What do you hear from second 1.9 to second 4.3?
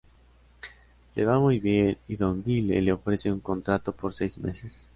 y don Guille le ofrece un contrato por